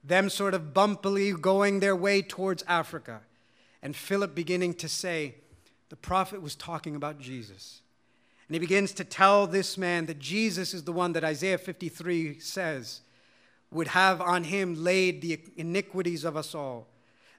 [0.03, 3.21] them sort of bumpily going their way towards Africa
[3.83, 5.35] and Philip beginning to say,
[5.89, 7.81] The prophet was talking about Jesus.
[8.49, 12.39] And he begins to tell this man that Jesus is the one that Isaiah 53
[12.39, 13.01] says
[13.71, 16.87] would have on him laid the iniquities of us all.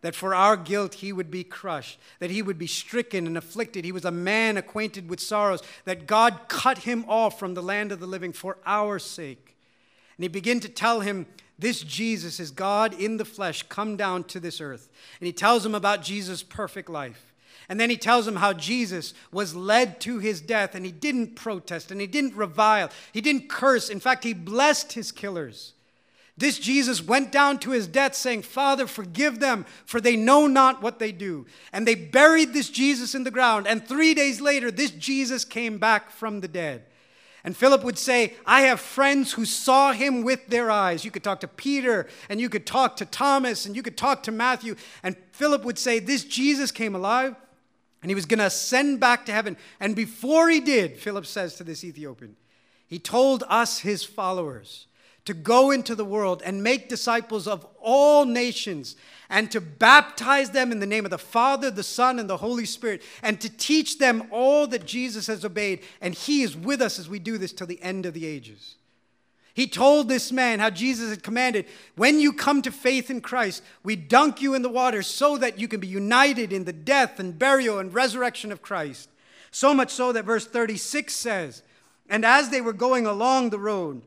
[0.02, 3.86] That for our guilt he would be crushed, that he would be stricken and afflicted.
[3.86, 7.92] He was a man acquainted with sorrows, that God cut him off from the land
[7.92, 9.56] of the living for our sake.
[10.18, 11.26] And he began to tell him,
[11.60, 14.90] This Jesus is God in the flesh, come down to this earth.
[15.20, 17.34] And he tells him about Jesus' perfect life.
[17.70, 21.36] And then he tells him how Jesus was led to his death and he didn't
[21.36, 22.90] protest and he didn't revile.
[23.14, 23.90] He didn't curse.
[23.90, 25.74] In fact, he blessed his killers.
[26.36, 30.82] This Jesus went down to his death saying, Father, forgive them, for they know not
[30.82, 31.46] what they do.
[31.72, 33.68] And they buried this Jesus in the ground.
[33.68, 36.84] And three days later, this Jesus came back from the dead.
[37.44, 41.04] And Philip would say, I have friends who saw him with their eyes.
[41.04, 44.24] You could talk to Peter, and you could talk to Thomas, and you could talk
[44.24, 44.76] to Matthew.
[45.04, 47.36] And Philip would say, This Jesus came alive.
[48.02, 49.56] And he was going to ascend back to heaven.
[49.80, 52.36] And before he did, Philip says to this Ethiopian,
[52.86, 54.88] he told us, his followers,
[55.26, 58.96] to go into the world and make disciples of all nations
[59.30, 62.66] and to baptize them in the name of the Father, the Son, and the Holy
[62.66, 65.82] Spirit, and to teach them all that Jesus has obeyed.
[66.02, 68.76] And he is with us as we do this till the end of the ages.
[69.54, 73.64] He told this man how Jesus had commanded when you come to faith in Christ,
[73.84, 77.20] we dunk you in the water so that you can be united in the death
[77.20, 79.10] and burial and resurrection of Christ.
[79.52, 81.62] So much so that verse 36 says,
[82.10, 84.02] And as they were going along the road,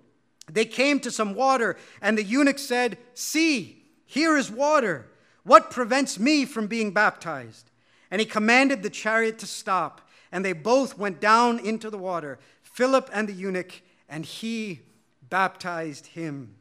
[0.53, 5.07] they came to some water, and the eunuch said, See, here is water.
[5.43, 7.71] What prevents me from being baptized?
[8.11, 12.39] And he commanded the chariot to stop, and they both went down into the water,
[12.63, 14.81] Philip and the eunuch, and he
[15.29, 16.55] baptized him.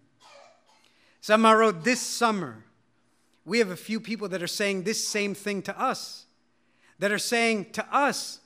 [1.28, 2.64] Wrote this summer,
[3.46, 6.26] we have a few people that are saying this same thing to us,
[6.98, 8.40] that are saying to us,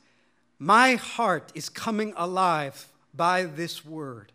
[0.57, 4.33] My heart is coming alive by this word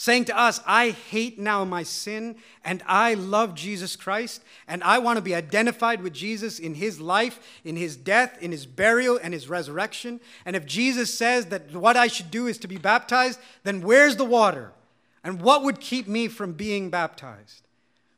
[0.00, 4.98] saying to us, I hate now my sin and I love Jesus Christ and I
[4.98, 9.20] want to be identified with Jesus in his life, in his death, in his burial,
[9.22, 10.18] and his resurrection.
[10.46, 14.16] And if Jesus says that what I should do is to be baptized, then where's
[14.16, 14.72] the water?
[15.22, 17.68] And what would keep me from being baptized?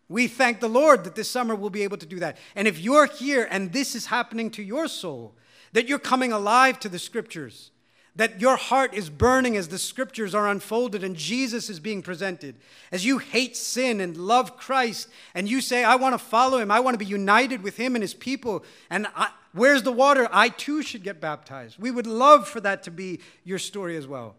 [0.08, 2.36] We thank the Lord that this summer we'll be able to do that.
[2.54, 5.34] And if you're here and this is happening to your soul,
[5.72, 7.72] that you're coming alive to the scriptures,
[8.14, 12.56] that your heart is burning as the scriptures are unfolded and Jesus is being presented,
[12.90, 16.70] as you hate sin and love Christ, and you say, I want to follow him,
[16.70, 20.28] I want to be united with him and his people, and I, where's the water?
[20.30, 21.78] I too should get baptized.
[21.78, 24.36] We would love for that to be your story as well.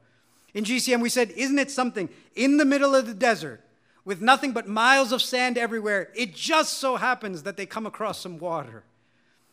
[0.54, 3.62] In GCM, we said, Isn't it something in the middle of the desert
[4.06, 6.10] with nothing but miles of sand everywhere?
[6.16, 8.84] It just so happens that they come across some water.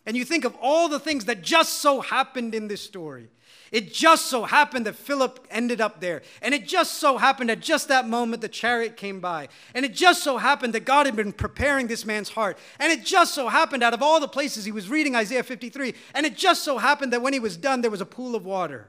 [0.05, 3.29] And you think of all the things that just so happened in this story.
[3.73, 6.23] It just so happened that Philip ended up there.
[6.43, 9.49] And it just so happened at just that moment the chariot came by.
[9.75, 12.59] And it just so happened that God had been preparing this man's heart.
[12.81, 15.95] And it just so happened out of all the places he was reading Isaiah 53.
[16.15, 18.45] And it just so happened that when he was done, there was a pool of
[18.45, 18.89] water.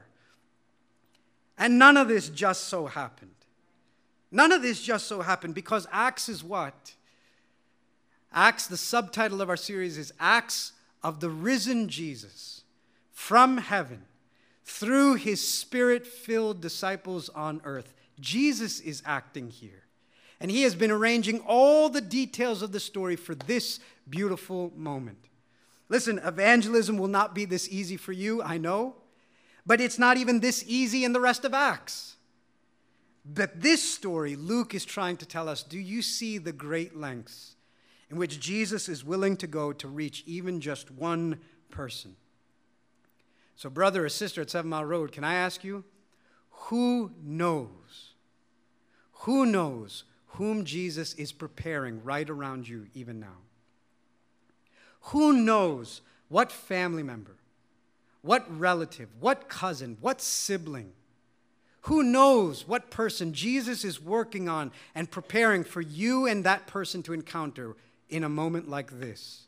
[1.56, 3.30] And none of this just so happened.
[4.32, 6.94] None of this just so happened because Acts is what?
[8.32, 10.72] Acts, the subtitle of our series is Acts
[11.04, 12.62] of the Risen Jesus
[13.12, 14.06] from heaven
[14.64, 17.94] through his spirit filled disciples on earth.
[18.20, 19.84] Jesus is acting here.
[20.40, 25.28] And he has been arranging all the details of the story for this beautiful moment.
[25.88, 28.96] Listen, evangelism will not be this easy for you, I know,
[29.64, 32.16] but it's not even this easy in the rest of Acts.
[33.24, 37.56] But this story, Luke is trying to tell us do you see the great lengths
[38.10, 41.38] in which Jesus is willing to go to reach even just one
[41.70, 42.16] person?
[43.56, 45.84] So, brother or sister at Seven Mile Road, can I ask you,
[46.50, 48.14] who knows?
[49.12, 53.38] Who knows whom Jesus is preparing right around you even now?
[55.06, 57.36] Who knows what family member,
[58.22, 60.92] what relative, what cousin, what sibling?
[61.82, 67.02] Who knows what person Jesus is working on and preparing for you and that person
[67.04, 67.76] to encounter
[68.08, 69.46] in a moment like this?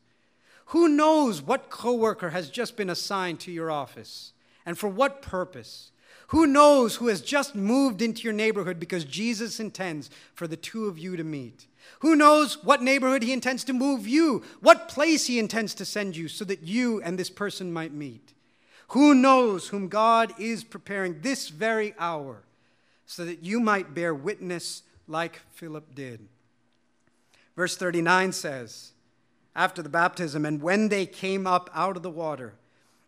[0.66, 4.32] Who knows what coworker has just been assigned to your office
[4.64, 5.90] and for what purpose?
[6.28, 10.86] Who knows who has just moved into your neighborhood because Jesus intends for the two
[10.86, 11.66] of you to meet?
[12.00, 16.16] Who knows what neighborhood he intends to move you, what place he intends to send
[16.16, 18.32] you so that you and this person might meet?
[18.88, 22.42] Who knows whom God is preparing this very hour
[23.06, 26.26] so that you might bear witness like Philip did?
[27.54, 28.93] Verse 39 says,
[29.56, 32.54] After the baptism, and when they came up out of the water,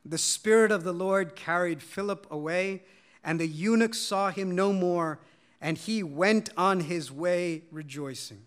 [0.04, 2.82] the Spirit of the Lord carried Philip away,
[3.24, 5.18] and the eunuch saw him no more,
[5.60, 8.42] and he went on his way rejoicing.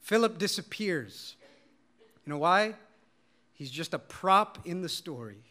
[0.00, 1.36] Philip disappears.
[2.26, 2.74] You know why?
[3.54, 5.42] He's just a prop in the story.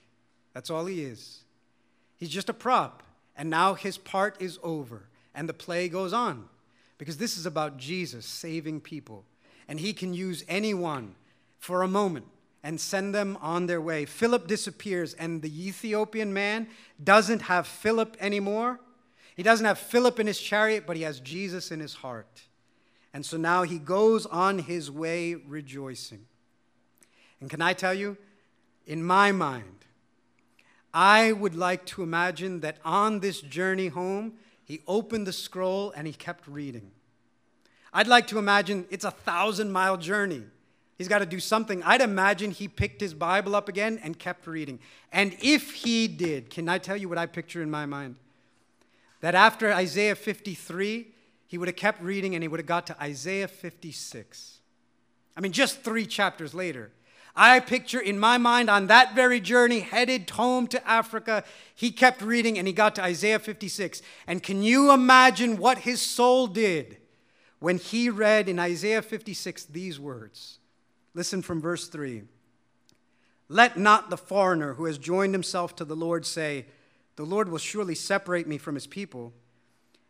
[0.53, 1.39] That's all he is.
[2.17, 3.03] He's just a prop.
[3.35, 5.03] And now his part is over,
[5.35, 6.45] and the play goes on.
[6.97, 9.25] Because this is about Jesus saving people.
[9.67, 11.15] And he can use anyone
[11.59, 12.27] for a moment
[12.63, 14.05] and send them on their way.
[14.05, 16.67] Philip disappears, and the Ethiopian man
[17.03, 18.79] doesn't have Philip anymore.
[19.35, 22.43] He doesn't have Philip in his chariot, but he has Jesus in his heart.
[23.13, 26.25] And so now he goes on his way rejoicing.
[27.39, 28.17] And can I tell you,
[28.85, 29.85] in my mind,
[30.93, 36.07] I would like to imagine that on this journey home, he opened the scroll and
[36.07, 36.91] he kept reading.
[37.97, 40.43] I'd like to imagine it's a thousand mile journey.
[40.99, 41.81] He's got to do something.
[41.81, 44.77] I'd imagine he picked his Bible up again and kept reading.
[45.11, 48.17] And if he did, can I tell you what I picture in my mind?
[49.21, 51.07] That after Isaiah 53,
[51.47, 54.59] he would have kept reading and he would have got to Isaiah 56.
[55.35, 56.91] I mean, just three chapters later.
[57.35, 61.43] I picture in my mind on that very journey, headed home to Africa,
[61.73, 64.03] he kept reading and he got to Isaiah 56.
[64.27, 66.96] And can you imagine what his soul did
[67.59, 70.59] when he read in Isaiah 56 these words?
[71.13, 72.23] Listen from verse 3.
[73.49, 76.65] Let not the foreigner who has joined himself to the Lord say,
[77.15, 79.33] The Lord will surely separate me from his people.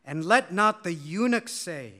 [0.03, 1.93] And let not the eunuch say,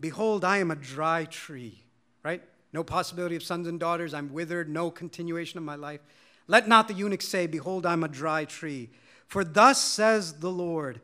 [0.00, 1.84] Behold, I am a dry tree.
[2.22, 2.42] Right?
[2.72, 6.00] no possibility of sons and daughters, I'm withered, no continuation of my life.
[6.46, 8.90] Let not the eunuch say, Behold, I'm a dry tree.
[9.26, 11.00] For thus says the Lord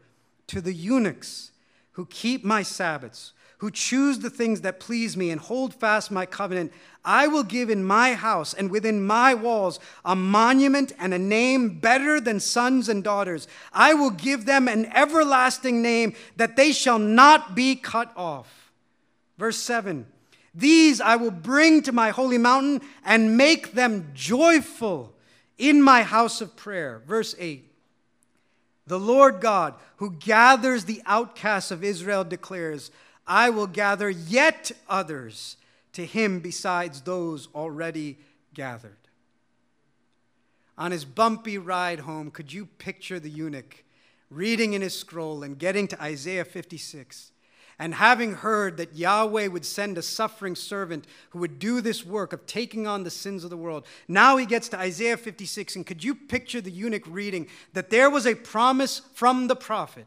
[0.49, 1.51] to the eunuchs
[1.95, 6.27] who keep my Sabbaths, who choose the things that please me and hold fast my
[6.27, 6.73] covenant,
[7.05, 11.81] I will give in my house and within my walls a monument and a name
[11.81, 13.49] better than sons and daughters.
[13.73, 18.73] I will give them an everlasting name that they shall not be cut off.
[19.39, 20.07] Verse 7
[20.55, 25.13] these I will bring to my holy mountain and make them joyful
[25.59, 27.03] in my house of prayer.
[27.07, 27.74] Verse 8
[28.87, 32.91] The Lord God, who gathers the outcasts of Israel, declares,
[33.27, 35.57] I will gather yet others
[35.93, 38.19] to him besides those already
[38.53, 38.97] gathered.
[40.77, 43.85] On his bumpy ride home, could you picture the eunuch
[44.29, 47.31] reading in his scroll and getting to Isaiah 56?
[47.79, 52.33] And having heard that Yahweh would send a suffering servant who would do this work
[52.33, 55.77] of taking on the sins of the world, now he gets to Isaiah 56.
[55.77, 60.07] And could you picture the eunuch reading that there was a promise from the prophet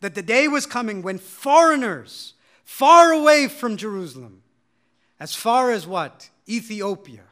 [0.00, 4.42] that the day was coming when foreigners far away from Jerusalem,
[5.18, 6.28] as far as what?
[6.46, 7.24] Ethiopia,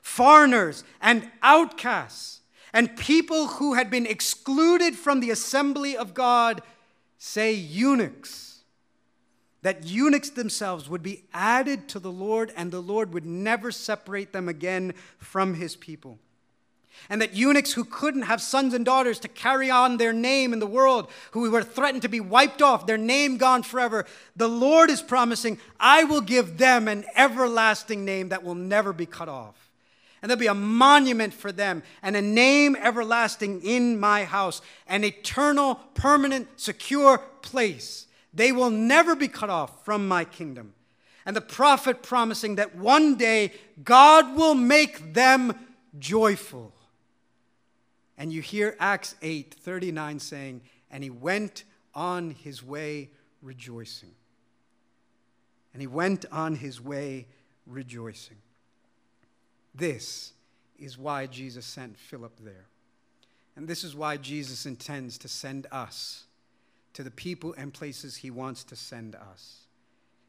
[0.00, 2.40] foreigners and outcasts,
[2.72, 6.62] and people who had been excluded from the assembly of God,
[7.18, 8.49] say eunuchs
[9.62, 14.32] that eunuchs themselves would be added to the Lord, and the Lord would never separate
[14.32, 16.18] them again from his people.
[17.08, 20.58] And that eunuchs who couldn't have sons and daughters to carry on their name in
[20.58, 24.06] the world, who were threatened to be wiped off, their name gone forever,
[24.36, 29.06] the Lord is promising, I will give them an everlasting name that will never be
[29.06, 29.70] cut off.
[30.22, 35.02] And there'll be a monument for them and a name everlasting in my house, an
[35.04, 40.74] eternal, permanent, secure place they will never be cut off from my kingdom.
[41.26, 43.52] And the prophet promising that one day
[43.82, 45.52] God will make them
[45.98, 46.72] joyful.
[48.16, 51.64] And you hear Acts 8 39 saying, And he went
[51.94, 53.10] on his way
[53.42, 54.12] rejoicing.
[55.72, 57.26] And he went on his way
[57.66, 58.38] rejoicing.
[59.74, 60.32] This
[60.78, 62.66] is why Jesus sent Philip there.
[63.56, 66.24] And this is why Jesus intends to send us
[66.94, 69.66] to the people and places he wants to send us.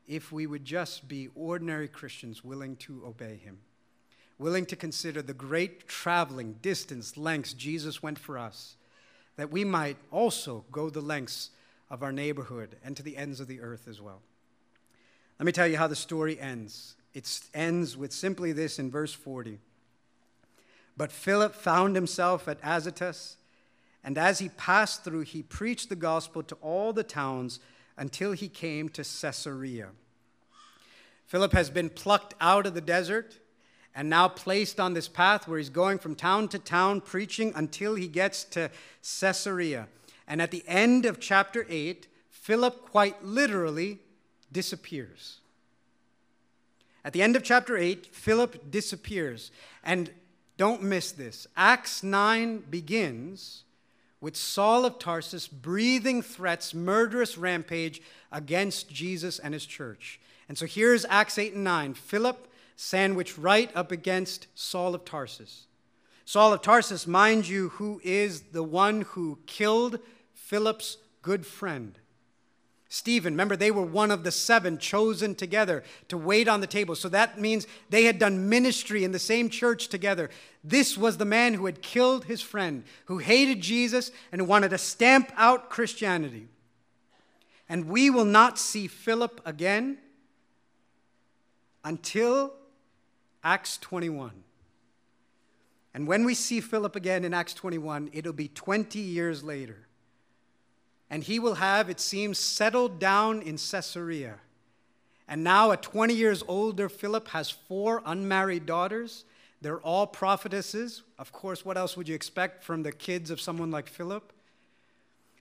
[0.07, 3.59] If we would just be ordinary Christians willing to obey him,
[4.37, 8.75] willing to consider the great traveling distance, lengths Jesus went for us,
[9.37, 11.51] that we might also go the lengths
[11.89, 14.21] of our neighborhood and to the ends of the earth as well.
[15.39, 16.95] Let me tell you how the story ends.
[17.13, 19.59] It ends with simply this in verse 40.
[20.95, 23.37] But Philip found himself at Azotus,
[24.03, 27.59] and as he passed through, he preached the gospel to all the towns
[27.97, 29.89] until he came to Caesarea.
[31.27, 33.39] Philip has been plucked out of the desert
[33.93, 37.95] and now placed on this path where he's going from town to town preaching until
[37.95, 38.71] he gets to
[39.19, 39.87] Caesarea.
[40.27, 43.99] And at the end of chapter 8, Philip quite literally
[44.51, 45.39] disappears.
[47.03, 49.51] At the end of chapter 8, Philip disappears.
[49.83, 50.11] And
[50.57, 51.47] don't miss this.
[51.55, 53.63] Acts 9 begins
[54.21, 58.01] with Saul of Tarsus breathing threats, murderous rampage
[58.31, 60.19] against Jesus and his church.
[60.47, 61.95] And so here's Acts 8 and 9.
[61.95, 65.65] Philip sandwiched right up against Saul of Tarsus.
[66.23, 69.99] Saul of Tarsus, mind you, who is the one who killed
[70.33, 71.97] Philip's good friend.
[72.93, 76.93] Stephen, remember, they were one of the seven chosen together to wait on the table.
[76.93, 80.29] So that means they had done ministry in the same church together.
[80.61, 84.71] This was the man who had killed his friend, who hated Jesus and who wanted
[84.71, 86.49] to stamp out Christianity.
[87.69, 89.97] And we will not see Philip again
[91.85, 92.51] until
[93.41, 94.31] Acts 21.
[95.93, 99.87] And when we see Philip again in Acts 21, it'll be 20 years later
[101.11, 104.35] and he will have, it seems, settled down in Caesarea.
[105.27, 109.25] And now, at 20 years older, Philip has four unmarried daughters.
[109.61, 111.03] They're all prophetesses.
[111.19, 114.31] Of course, what else would you expect from the kids of someone like Philip?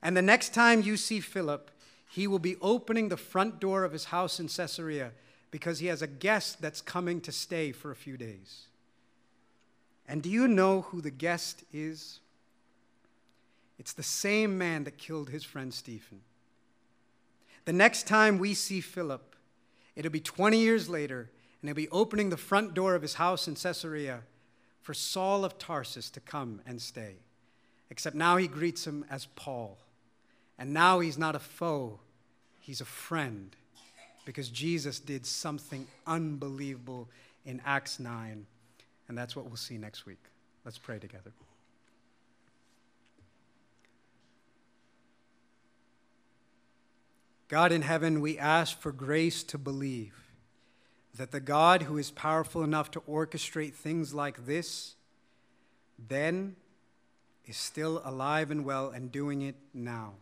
[0.03, 1.71] And the next time you see Philip,
[2.09, 5.13] he will be opening the front door of his house in Caesarea
[5.53, 8.67] because he has a guest that's coming to stay for a few days.
[10.09, 12.20] And do you know who the guest is?
[13.81, 16.21] It's the same man that killed his friend Stephen.
[17.65, 19.35] The next time we see Philip,
[19.97, 23.49] it'll be 20 years later, and he'll be opening the front door of his house
[23.49, 24.21] in Caesarea
[24.83, 27.17] for Saul of Tarsus to come and stay.
[27.89, 29.79] Except now he greets him as Paul.
[30.59, 32.01] And now he's not a foe,
[32.61, 33.57] he's a friend
[34.27, 37.09] because Jesus did something unbelievable
[37.47, 38.45] in Acts 9.
[39.09, 40.23] And that's what we'll see next week.
[40.67, 41.33] Let's pray together.
[47.51, 50.15] God in heaven, we ask for grace to believe
[51.17, 54.95] that the God who is powerful enough to orchestrate things like this
[55.99, 56.55] then
[57.47, 60.13] is still alive and well and doing it now.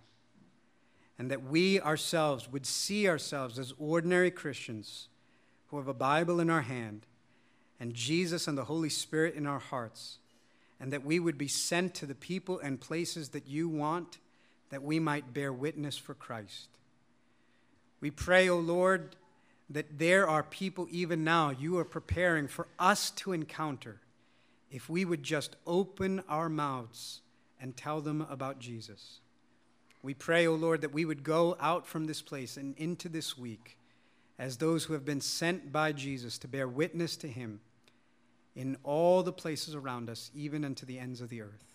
[1.18, 5.09] And that we ourselves would see ourselves as ordinary Christians
[5.66, 7.05] who have a Bible in our hand
[7.79, 10.16] and Jesus and the Holy Spirit in our hearts,
[10.81, 14.16] and that we would be sent to the people and places that you want
[14.70, 16.68] that we might bear witness for Christ.
[18.01, 19.17] We pray, O oh Lord,
[19.71, 24.01] that there are people even now you are preparing for us to encounter
[24.71, 27.21] if we would just open our mouths
[27.61, 29.21] and tell them about Jesus.
[30.03, 33.09] We pray, O oh Lord, that we would go out from this place and into
[33.09, 33.77] this week
[34.39, 37.61] as those who have been sent by Jesus to bear witness to him
[38.55, 41.68] in all the places around us, even unto the ends of the earth.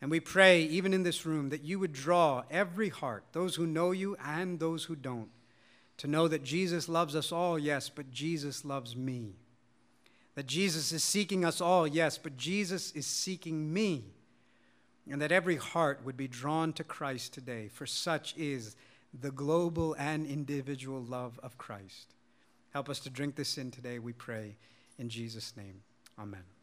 [0.00, 3.66] And we pray, even in this room, that you would draw every heart, those who
[3.66, 5.30] know you and those who don't,
[5.98, 9.36] to know that Jesus loves us all, yes, but Jesus loves me.
[10.34, 14.04] That Jesus is seeking us all, yes, but Jesus is seeking me.
[15.10, 18.74] And that every heart would be drawn to Christ today, for such is
[19.18, 22.14] the global and individual love of Christ.
[22.72, 24.56] Help us to drink this in today, we pray.
[24.98, 25.82] In Jesus' name,
[26.18, 26.53] amen.